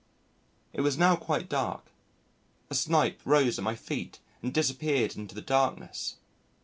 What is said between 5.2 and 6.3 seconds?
the darkness.